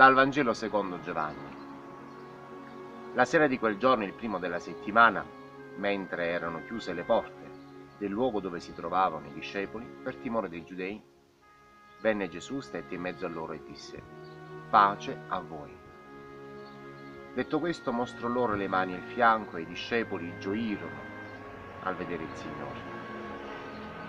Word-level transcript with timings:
Dal 0.00 0.14
Vangelo 0.14 0.54
secondo 0.54 0.98
Giovanni. 1.02 1.54
La 3.12 3.26
sera 3.26 3.46
di 3.46 3.58
quel 3.58 3.76
giorno, 3.76 4.04
il 4.04 4.14
primo 4.14 4.38
della 4.38 4.58
settimana, 4.58 5.22
mentre 5.76 6.28
erano 6.28 6.62
chiuse 6.64 6.94
le 6.94 7.02
porte 7.02 7.50
del 7.98 8.08
luogo 8.08 8.40
dove 8.40 8.60
si 8.60 8.72
trovavano 8.72 9.26
i 9.26 9.34
discepoli, 9.34 9.84
per 10.02 10.16
timore 10.16 10.48
dei 10.48 10.64
giudei, 10.64 10.98
venne 12.00 12.30
Gesù, 12.30 12.60
stette 12.60 12.94
in 12.94 13.02
mezzo 13.02 13.26
a 13.26 13.28
loro 13.28 13.52
e 13.52 13.62
disse, 13.62 14.02
pace 14.70 15.24
a 15.28 15.38
voi. 15.40 15.76
Detto 17.34 17.58
questo 17.58 17.92
mostrò 17.92 18.26
loro 18.26 18.54
le 18.54 18.68
mani 18.68 18.94
e 18.94 18.96
il 18.96 19.12
fianco 19.12 19.58
e 19.58 19.60
i 19.60 19.66
discepoli 19.66 20.34
gioirono 20.38 20.98
al 21.82 21.94
vedere 21.96 22.22
il 22.22 22.36
Signore. 22.36 22.80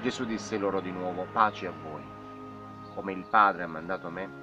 Gesù 0.02 0.24
disse 0.24 0.58
loro 0.58 0.80
di 0.80 0.92
nuovo, 0.92 1.28
pace 1.34 1.68
a 1.68 1.74
voi. 1.84 2.04
Come 2.96 3.12
il 3.12 3.26
Padre 3.30 3.64
ha 3.64 3.68
mandato 3.68 4.10
me, 4.10 4.41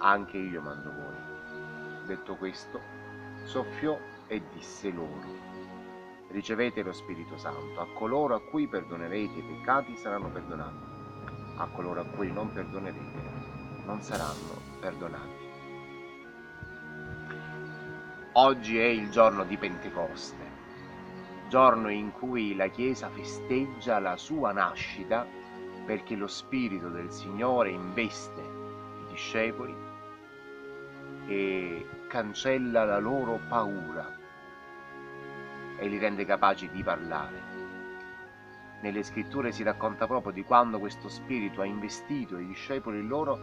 anche 0.00 0.38
io 0.38 0.60
mando 0.60 0.90
voi. 0.92 2.06
Detto 2.06 2.36
questo, 2.36 2.80
soffiò 3.44 3.98
e 4.26 4.42
disse 4.54 4.90
loro, 4.90 5.38
ricevete 6.28 6.82
lo 6.82 6.92
Spirito 6.92 7.36
Santo, 7.36 7.80
a 7.80 7.86
coloro 7.94 8.34
a 8.34 8.40
cui 8.40 8.66
perdonerete 8.66 9.38
i 9.38 9.42
peccati 9.42 9.96
saranno 9.96 10.28
perdonati, 10.28 10.84
a 11.56 11.66
coloro 11.68 12.00
a 12.00 12.04
cui 12.04 12.32
non 12.32 12.50
perdonerete 12.52 13.38
non 13.84 14.00
saranno 14.02 14.78
perdonati. 14.80 15.48
Oggi 18.34 18.78
è 18.78 18.84
il 18.84 19.10
giorno 19.10 19.44
di 19.44 19.56
Pentecoste, 19.56 20.48
giorno 21.48 21.90
in 21.90 22.12
cui 22.12 22.54
la 22.54 22.68
Chiesa 22.68 23.10
festeggia 23.10 23.98
la 23.98 24.16
sua 24.16 24.52
nascita 24.52 25.26
perché 25.84 26.14
lo 26.14 26.28
Spirito 26.28 26.88
del 26.88 27.10
Signore 27.10 27.70
investe 27.70 28.40
i 28.40 29.10
discepoli 29.10 29.89
e 31.26 31.86
cancella 32.08 32.84
la 32.84 32.98
loro 32.98 33.40
paura 33.48 34.18
e 35.76 35.88
li 35.88 35.98
rende 35.98 36.24
capaci 36.24 36.68
di 36.70 36.82
parlare. 36.82 37.48
Nelle 38.80 39.02
scritture 39.02 39.52
si 39.52 39.62
racconta 39.62 40.06
proprio 40.06 40.32
di 40.32 40.42
quando 40.42 40.78
questo 40.78 41.08
spirito 41.08 41.60
ha 41.60 41.66
investito 41.66 42.38
i 42.38 42.46
discepoli 42.46 43.06
loro 43.06 43.38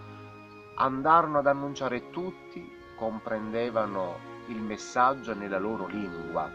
andarono 0.76 1.40
ad 1.40 1.48
annunciare 1.48 2.10
tutti 2.10 2.76
comprendevano 2.96 4.36
il 4.48 4.62
messaggio 4.62 5.34
nella 5.34 5.60
loro 5.60 5.88
lingua, 5.88 6.50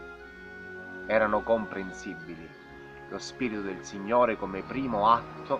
erano 1.07 1.41
comprensibili. 1.41 2.61
Lo 3.09 3.17
Spirito 3.17 3.61
del 3.61 3.83
Signore 3.83 4.37
come 4.37 4.61
primo 4.61 5.09
atto 5.09 5.59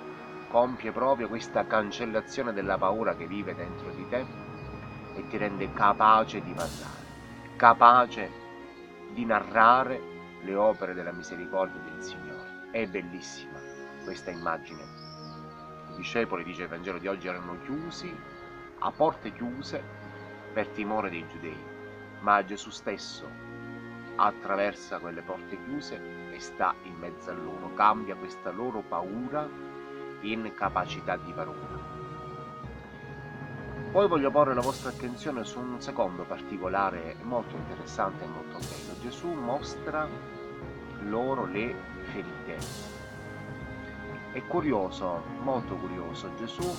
compie 0.50 0.92
proprio 0.92 1.28
questa 1.28 1.66
cancellazione 1.66 2.54
della 2.54 2.78
paura 2.78 3.16
che 3.16 3.28
vive 3.28 3.56
dentro 3.56 3.90
di 3.92 4.08
te 4.08 4.26
e 5.16 5.28
ti 5.28 5.38
rende 5.38 5.72
capace 5.74 6.42
di 6.42 6.52
parlare, 6.54 7.06
capace 7.56 8.32
di 9.12 9.26
narrare 9.26 10.02
le 10.42 10.56
opere 10.56 10.94
della 10.94 11.12
misericordia 11.12 11.80
del 11.82 12.02
Signore. 12.02 12.70
È 12.72 12.86
bellissima 12.88 13.60
questa 14.04 14.32
immagine. 14.32 14.82
I 15.92 15.96
discepoli, 15.96 16.44
dice 16.44 16.64
il 16.64 16.68
Vangelo 16.68 16.98
di 16.98 17.08
oggi, 17.08 17.28
erano 17.28 17.60
chiusi, 17.64 18.14
a 18.80 18.92
porte 18.92 19.32
chiuse, 19.34 19.82
per 20.54 20.68
timore 20.68 21.10
dei 21.10 21.26
giudei, 21.28 21.58
ma 22.20 22.44
Gesù 22.44 22.70
stesso 22.70 23.28
attraversa 24.16 25.00
quelle 25.00 25.22
porte 25.22 25.58
chiuse 25.66 26.00
e 26.32 26.40
sta 26.40 26.76
in 26.84 26.96
mezzo 26.96 27.32
a 27.32 27.34
loro, 27.34 27.74
cambia 27.74 28.16
questa 28.16 28.52
loro 28.52 28.82
paura 28.82 29.48
in 30.22 30.52
capacità 30.56 31.18
di 31.18 31.32
parola. 31.32 31.93
Poi 33.94 34.08
voglio 34.08 34.32
porre 34.32 34.56
la 34.56 34.62
vostra 34.62 34.90
attenzione 34.90 35.44
su 35.44 35.60
un 35.60 35.80
secondo 35.80 36.24
particolare 36.24 37.16
molto 37.22 37.56
interessante 37.56 38.24
e 38.24 38.28
molto 38.28 38.58
bello. 38.58 39.00
Gesù 39.00 39.28
mostra 39.28 40.10
loro 41.02 41.46
le 41.46 41.76
ferite. 42.06 42.58
È 44.32 44.42
curioso, 44.48 45.22
molto 45.44 45.76
curioso, 45.76 46.32
Gesù 46.40 46.76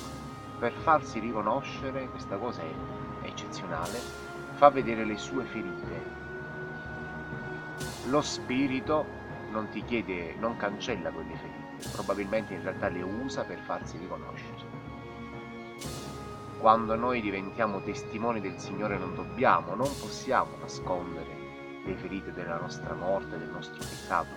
per 0.59 0.73
farsi 0.73 1.21
riconoscere, 1.21 2.09
questa 2.09 2.37
cosa 2.37 2.63
è 2.63 3.27
eccezionale, 3.29 4.01
fa 4.55 4.71
vedere 4.71 5.05
le 5.05 5.17
sue 5.17 5.45
ferite. 5.45 6.03
Lo 8.09 8.23
spirito 8.23 9.07
non 9.53 9.69
ti 9.69 9.85
chiede, 9.85 10.35
non 10.35 10.57
cancella 10.57 11.11
quelle 11.11 11.37
ferite, 11.37 11.91
probabilmente 11.93 12.55
in 12.55 12.63
realtà 12.63 12.89
le 12.89 13.03
usa 13.03 13.45
per 13.45 13.61
farsi 13.61 13.99
riconoscere 13.99 14.84
quando 16.65 16.95
noi 16.95 17.21
diventiamo 17.21 17.83
testimoni 17.83 18.41
del 18.41 18.59
Signore 18.59 18.97
non 18.97 19.15
dobbiamo, 19.15 19.75
non 19.75 19.91
possiamo 20.01 20.57
nascondere 20.59 21.83
le 21.85 21.95
ferite 21.95 22.33
della 22.33 22.59
nostra 22.59 22.95
morte, 22.95 23.37
del 23.37 23.51
nostro 23.51 23.85
peccato. 23.87 24.31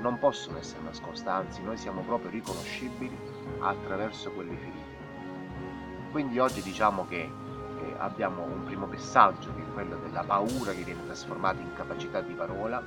Non 0.00 0.18
possono 0.18 0.58
essere 0.58 0.82
nascoste, 0.82 1.28
anzi 1.28 1.62
noi 1.62 1.76
siamo 1.76 2.00
proprio 2.00 2.30
riconoscibili 2.30 3.16
attraverso 3.60 4.32
quelle 4.32 4.56
ferite. 4.56 6.10
Quindi 6.10 6.40
oggi 6.40 6.62
diciamo 6.62 7.06
che 7.06 7.20
eh, 7.20 7.94
abbiamo 7.98 8.42
un 8.42 8.64
primo 8.64 8.86
messaggio 8.86 9.54
che 9.54 9.62
è 9.62 9.72
quello 9.72 9.98
della 9.98 10.24
paura 10.24 10.72
che 10.72 10.82
viene 10.82 11.04
trasformata 11.04 11.60
in 11.60 11.72
capacità 11.74 12.20
di 12.20 12.32
parola, 12.32 12.82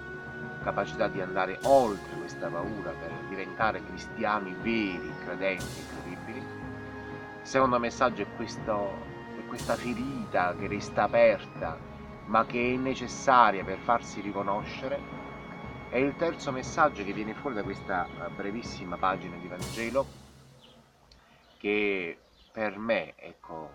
capacità 0.64 1.08
di 1.08 1.22
andare 1.22 1.60
oltre 1.62 2.18
questa 2.18 2.50
paura 2.50 2.90
per 2.90 3.10
diventare 3.30 3.82
cristiani 3.86 4.54
veri, 4.62 5.14
credenti, 5.24 5.82
credibili 5.88 6.63
secondo 7.44 7.78
messaggio 7.78 8.24
è, 8.24 8.28
questo, 8.36 8.98
è 9.38 9.46
questa 9.46 9.76
ferita 9.76 10.56
che 10.56 10.68
resta 10.68 11.04
aperta 11.04 11.78
ma 12.26 12.46
che 12.46 12.74
è 12.74 12.78
necessaria 12.78 13.64
per 13.64 13.80
farsi 13.80 14.22
riconoscere 14.22 15.00
e 15.90 16.00
il 16.00 16.16
terzo 16.16 16.52
messaggio 16.52 17.04
che 17.04 17.14
viene 17.14 17.34
fuori 17.36 17.56
da 17.56 17.64
questa 17.64 18.08
brevissima 18.36 18.98
pagina 18.98 19.36
di 19.38 19.48
Vangelo 19.48 20.06
che 21.58 22.18
per 22.52 22.78
me 22.78 23.14
ecco, 23.18 23.72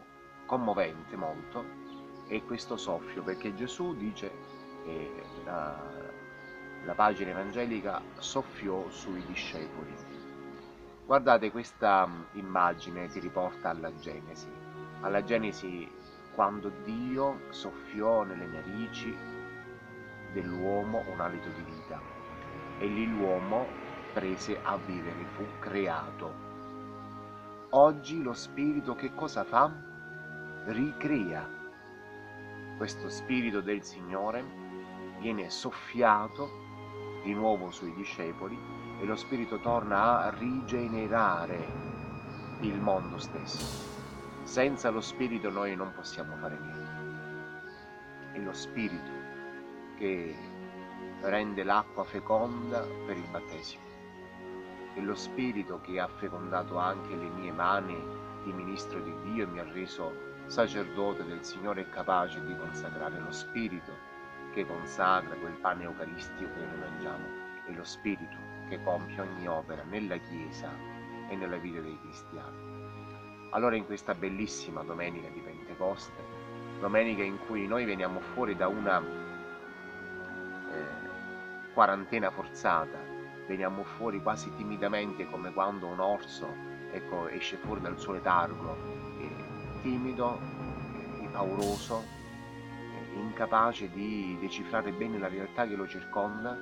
commovente 0.46 1.16
molto 1.16 1.64
è 2.26 2.42
questo 2.42 2.76
soffio 2.76 3.22
perché 3.22 3.54
Gesù 3.54 3.94
dice 3.94 4.30
che 4.84 5.22
la, 5.44 5.78
la 6.84 6.94
pagina 6.94 7.30
evangelica 7.30 8.00
soffiò 8.18 8.88
sui 8.90 9.24
discepoli 9.26 9.94
Guardate 11.08 11.50
questa 11.50 12.06
mm, 12.06 12.22
immagine 12.32 13.08
ti 13.08 13.18
riporta 13.18 13.70
alla 13.70 13.90
Genesi, 13.94 14.52
alla 15.00 15.24
Genesi 15.24 15.90
quando 16.34 16.70
Dio 16.84 17.44
soffiò 17.48 18.24
nelle 18.24 18.44
narici 18.44 19.16
dell'uomo 20.34 21.04
un 21.08 21.18
alito 21.18 21.48
di 21.48 21.62
vita 21.62 21.98
e 22.78 22.86
lì 22.88 23.06
l'uomo 23.06 23.66
prese 24.12 24.60
a 24.62 24.76
vivere, 24.76 25.24
fu 25.32 25.46
creato. 25.60 26.34
Oggi 27.70 28.22
lo 28.22 28.34
Spirito 28.34 28.94
che 28.94 29.14
cosa 29.14 29.44
fa? 29.44 29.72
Ricrea. 30.66 31.48
Questo 32.76 33.08
Spirito 33.08 33.62
del 33.62 33.82
Signore 33.82 34.44
viene 35.20 35.48
soffiato 35.48 36.67
di 37.22 37.34
nuovo 37.34 37.70
sui 37.70 37.92
discepoli 37.94 38.58
e 39.00 39.04
lo 39.04 39.16
Spirito 39.16 39.58
torna 39.58 40.24
a 40.24 40.30
rigenerare 40.30 41.66
il 42.60 42.78
mondo 42.80 43.18
stesso. 43.18 43.86
Senza 44.42 44.90
lo 44.90 45.00
Spirito 45.00 45.50
noi 45.50 45.76
non 45.76 45.92
possiamo 45.94 46.34
fare 46.36 46.58
niente. 46.58 48.32
È 48.32 48.38
lo 48.38 48.52
Spirito 48.52 49.10
che 49.96 50.34
rende 51.20 51.62
l'acqua 51.64 52.04
feconda 52.04 52.80
per 53.06 53.16
il 53.16 53.28
battesimo. 53.30 53.82
È 54.94 55.00
lo 55.00 55.14
Spirito 55.14 55.80
che 55.80 56.00
ha 56.00 56.08
fecondato 56.08 56.78
anche 56.78 57.14
le 57.14 57.28
mie 57.28 57.52
mani 57.52 57.96
di 58.44 58.52
ministro 58.52 59.00
di 59.00 59.14
Dio 59.24 59.44
e 59.44 59.46
mi 59.46 59.60
ha 59.60 59.72
reso 59.72 60.26
sacerdote 60.46 61.24
del 61.24 61.44
Signore 61.44 61.82
e 61.82 61.90
capace 61.90 62.42
di 62.44 62.56
consacrare 62.56 63.20
lo 63.20 63.30
Spirito 63.30 63.92
che 64.52 64.66
consacra 64.66 65.36
quel 65.36 65.54
pane 65.54 65.84
eucaristico 65.84 66.52
che 66.54 66.64
noi 66.64 66.78
mangiamo. 66.78 67.24
È 67.66 67.72
lo 67.72 67.84
Spirito 67.84 68.36
che 68.68 68.82
compie 68.82 69.20
ogni 69.20 69.48
opera 69.48 69.82
nella 69.84 70.16
Chiesa 70.16 70.70
e 71.28 71.36
nella 71.36 71.56
vita 71.56 71.80
dei 71.80 71.98
cristiani. 72.00 72.66
Allora 73.50 73.76
in 73.76 73.86
questa 73.86 74.14
bellissima 74.14 74.82
domenica 74.82 75.28
di 75.28 75.40
Pentecoste, 75.40 76.22
domenica 76.80 77.22
in 77.22 77.38
cui 77.46 77.66
noi 77.66 77.84
veniamo 77.84 78.20
fuori 78.20 78.56
da 78.56 78.68
una 78.68 79.00
eh, 79.00 79.04
quarantena 81.72 82.30
forzata, 82.30 82.98
veniamo 83.46 83.84
fuori 83.84 84.20
quasi 84.20 84.54
timidamente 84.56 85.28
come 85.30 85.52
quando 85.52 85.86
un 85.86 86.00
orso 86.00 86.68
ecco, 86.92 87.28
esce 87.28 87.56
fuori 87.56 87.80
dal 87.80 87.98
suo 87.98 88.12
letargo, 88.12 88.76
eh, 89.18 89.30
timido, 89.82 90.38
eh, 91.20 91.26
pauroso, 91.28 92.04
incapace 93.18 93.90
di 93.90 94.36
decifrare 94.40 94.92
bene 94.92 95.18
la 95.18 95.28
realtà 95.28 95.66
che 95.66 95.76
lo 95.76 95.86
circonda 95.86 96.56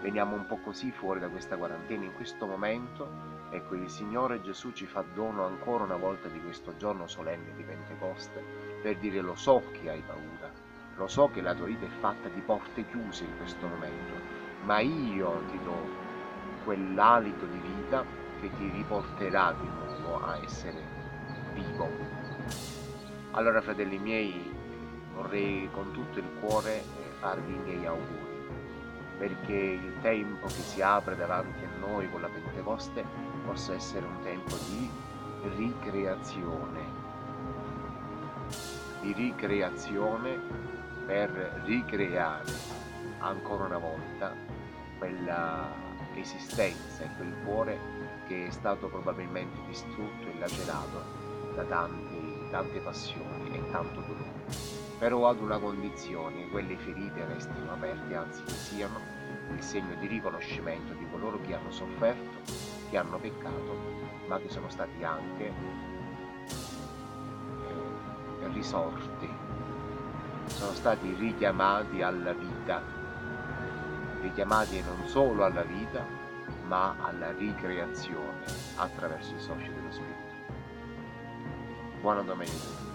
veniamo 0.00 0.36
un 0.36 0.46
po' 0.46 0.58
così 0.58 0.90
fuori 0.90 1.20
da 1.20 1.28
questa 1.28 1.56
quarantena 1.56 2.04
in 2.04 2.14
questo 2.14 2.46
momento 2.46 3.34
Ecco, 3.54 3.76
il 3.76 3.88
Signore 3.88 4.42
Gesù 4.42 4.72
ci 4.72 4.84
fa 4.84 5.04
dono 5.14 5.46
ancora 5.46 5.84
una 5.84 5.94
volta 5.94 6.26
di 6.26 6.40
questo 6.42 6.76
giorno 6.76 7.06
solenne 7.06 7.54
di 7.54 7.62
Pentecoste 7.62 8.42
per 8.82 8.96
dire 8.96 9.20
lo 9.20 9.36
so 9.36 9.62
che 9.70 9.88
hai 9.88 10.02
paura, 10.04 10.50
lo 10.96 11.06
so 11.06 11.28
che 11.28 11.40
la 11.40 11.54
tua 11.54 11.66
vita 11.66 11.84
è 11.86 11.88
fatta 12.00 12.28
di 12.28 12.40
porte 12.40 12.84
chiuse 12.86 13.22
in 13.22 13.36
questo 13.36 13.68
momento, 13.68 14.12
ma 14.64 14.80
io 14.80 15.44
ti 15.52 15.60
do 15.62 15.76
quell'alito 16.64 17.46
di 17.46 17.58
vita 17.58 18.04
che 18.40 18.50
ti 18.56 18.68
riporterà 18.70 19.52
di 19.52 19.68
nuovo 19.68 20.24
a 20.24 20.36
essere 20.42 20.82
vivo. 21.52 21.88
Allora, 23.30 23.60
fratelli 23.60 23.98
miei, 23.98 24.52
vorrei 25.14 25.68
con 25.72 25.92
tutto 25.92 26.18
il 26.18 26.28
cuore 26.40 26.78
eh, 26.78 26.84
farvi 27.20 27.54
i 27.54 27.58
miei 27.58 27.86
auguri 27.86 28.32
perché 29.18 29.52
il 29.52 29.92
tempo 30.02 30.46
che 30.46 30.52
si 30.52 30.82
apre 30.82 31.16
davanti 31.16 31.64
a 31.64 31.78
noi 31.78 32.10
con 32.10 32.20
la 32.20 32.28
Pentecoste 32.28 33.04
possa 33.46 33.74
essere 33.74 34.04
un 34.04 34.22
tempo 34.22 34.56
di 34.68 34.90
ricreazione, 35.56 36.80
di 39.00 39.12
ricreazione 39.12 40.40
per 41.06 41.62
ricreare 41.64 42.52
ancora 43.18 43.64
una 43.64 43.78
volta 43.78 44.34
quella 44.98 45.70
esistenza 46.14 47.04
e 47.04 47.08
quel 47.16 47.34
cuore 47.44 47.78
che 48.26 48.46
è 48.46 48.50
stato 48.50 48.88
probabilmente 48.88 49.58
distrutto 49.66 50.26
e 50.28 50.38
lacerato 50.38 51.02
da 51.54 51.62
tante, 51.64 52.50
tante 52.50 52.78
passioni 52.80 53.54
e 53.54 53.70
tanto 53.70 54.00
dolore 54.00 54.83
però 54.98 55.28
ad 55.28 55.40
una 55.40 55.58
condizione, 55.58 56.48
quelle 56.48 56.76
ferite 56.76 57.24
restino 57.26 57.72
aperte, 57.72 58.14
anzi 58.14 58.42
che 58.44 58.52
siano 58.52 59.00
il 59.52 59.62
segno 59.62 59.94
di 59.96 60.06
riconoscimento 60.06 60.94
di 60.94 61.06
coloro 61.10 61.40
che 61.40 61.54
hanno 61.54 61.70
sofferto, 61.70 62.52
che 62.90 62.96
hanno 62.96 63.18
peccato, 63.18 63.76
ma 64.26 64.38
che 64.38 64.48
sono 64.48 64.68
stati 64.68 65.02
anche 65.04 65.52
eh, 68.40 68.48
risorti, 68.52 69.28
sono 70.46 70.72
stati 70.72 71.14
richiamati 71.18 72.02
alla 72.02 72.32
vita, 72.32 72.82
richiamati 74.20 74.82
non 74.82 75.06
solo 75.06 75.44
alla 75.44 75.62
vita, 75.62 76.04
ma 76.66 76.94
alla 77.00 77.30
ricreazione 77.32 78.44
attraverso 78.76 79.34
il 79.34 79.40
soffio 79.40 79.72
dello 79.72 79.90
Spirito. 79.90 80.32
Buona 82.00 82.22
domenica. 82.22 82.93